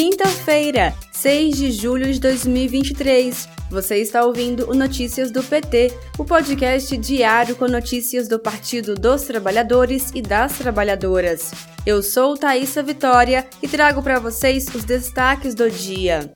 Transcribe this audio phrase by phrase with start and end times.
[0.00, 3.48] Quinta-feira, 6 de julho de 2023.
[3.68, 9.22] Você está ouvindo o Notícias do PT, o podcast diário com notícias do Partido dos
[9.22, 11.50] Trabalhadores e das Trabalhadoras.
[11.84, 16.30] Eu sou Thaisa Vitória e trago para vocês os destaques do dia.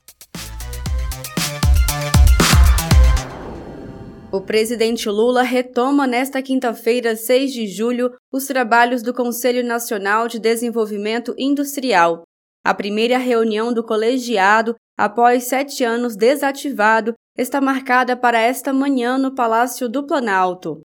[4.33, 10.41] O presidente Lula retoma nesta quinta-feira, 6 de julho, os trabalhos do Conselho Nacional de
[10.41, 12.24] Desenvolvimento Industrial.
[12.65, 19.34] A primeira reunião do colegiado, após sete anos desativado, está marcada para esta manhã no
[19.34, 20.80] Palácio do Planalto.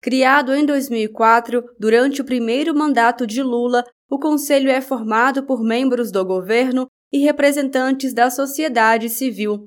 [0.00, 6.10] Criado em 2004, durante o primeiro mandato de Lula, o Conselho é formado por membros
[6.10, 9.66] do governo e representantes da sociedade civil.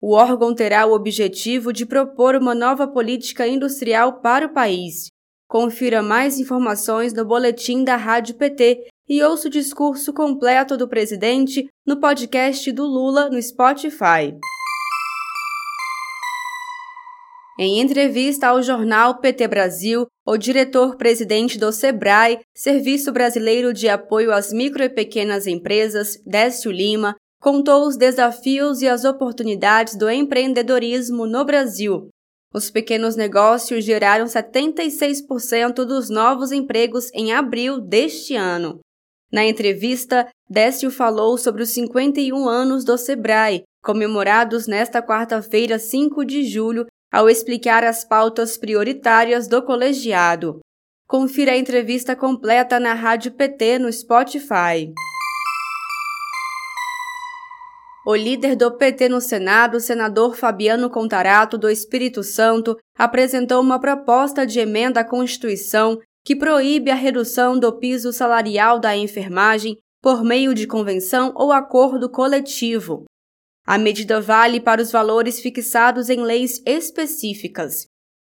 [0.00, 5.08] O órgão terá o objetivo de propor uma nova política industrial para o país.
[5.48, 11.68] Confira mais informações no boletim da Rádio PT e ouça o discurso completo do presidente
[11.86, 14.34] no podcast do Lula no Spotify.
[17.58, 24.52] Em entrevista ao jornal PT Brasil, o diretor-presidente do SEBRAE, Serviço Brasileiro de Apoio às
[24.52, 31.44] Micro e Pequenas Empresas, Décio Lima, contou os desafios e as oportunidades do empreendedorismo no
[31.44, 32.08] Brasil.
[32.54, 38.80] Os pequenos negócios geraram 76% dos novos empregos em abril deste ano.
[39.32, 46.44] Na entrevista, Décio falou sobre os 51 anos do Sebrae, comemorados nesta quarta-feira, 5 de
[46.44, 50.60] julho, ao explicar as pautas prioritárias do colegiado.
[51.08, 54.92] Confira a entrevista completa na Rádio PT no Spotify.
[58.04, 64.44] O líder do PT no Senado, senador Fabiano Contarato, do Espírito Santo, apresentou uma proposta
[64.44, 70.54] de emenda à Constituição que proíbe a redução do piso salarial da enfermagem por meio
[70.54, 73.04] de convenção ou acordo coletivo.
[73.64, 77.86] A medida vale para os valores fixados em leis específicas.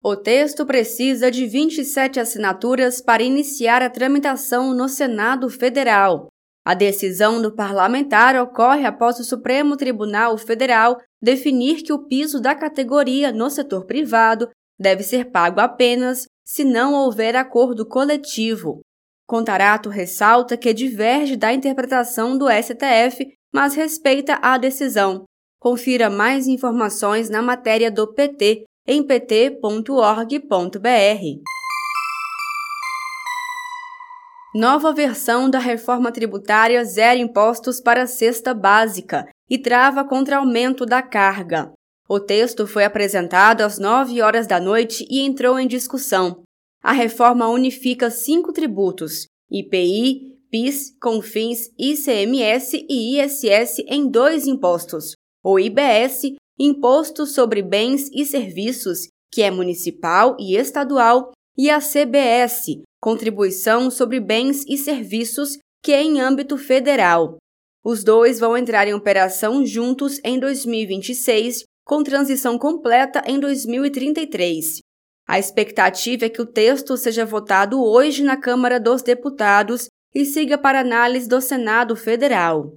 [0.02, 6.28] O texto precisa de 27 assinaturas para iniciar a tramitação no Senado Federal.
[6.62, 12.54] A decisão do parlamentar ocorre após o Supremo Tribunal Federal definir que o piso da
[12.54, 18.80] categoria no setor privado deve ser pago apenas se não houver acordo coletivo.
[19.26, 25.24] Contarato ressalta que diverge da interpretação do STF, mas respeita a decisão.
[25.58, 29.58] Confira mais informações na matéria do PT em pt.org.br.
[34.54, 40.84] Nova versão da reforma tributária zero impostos para a cesta básica e trava contra aumento
[40.86, 41.72] da carga.
[42.08, 46.42] O texto foi apresentado às 9 horas da noite e entrou em discussão.
[46.82, 55.58] A reforma unifica cinco tributos: IPI, PIS, CONFINS, ICMS e ISS em dois impostos: o
[55.58, 63.90] IBS, Imposto sobre Bens e Serviços, que é municipal e estadual, e a CBS, Contribuição
[63.90, 67.36] sobre Bens e Serviços, que é em âmbito federal.
[67.84, 74.78] Os dois vão entrar em operação juntos em 2026, com transição completa em 2033.
[75.26, 80.56] A expectativa é que o texto seja votado hoje na Câmara dos Deputados e siga
[80.56, 82.70] para análise do Senado Federal.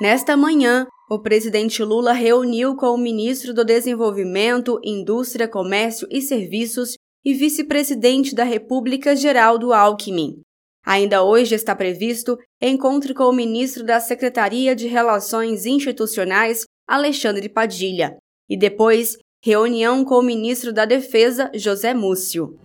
[0.00, 6.94] Nesta manhã, o presidente Lula reuniu com o ministro do Desenvolvimento, Indústria, Comércio e Serviços
[7.24, 10.40] e vice-presidente da República, Geraldo Alckmin.
[10.88, 18.16] Ainda hoje está previsto encontro com o ministro da Secretaria de Relações Institucionais, Alexandre Padilha,
[18.48, 22.58] e depois reunião com o ministro da Defesa, José Múcio.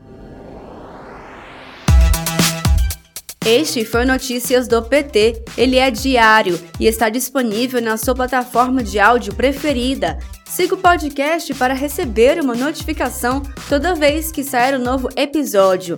[3.46, 5.44] Este foi Notícias do PT.
[5.58, 10.18] Ele é diário e está disponível na sua plataforma de áudio preferida.
[10.46, 15.98] Siga o podcast para receber uma notificação toda vez que sair um novo episódio.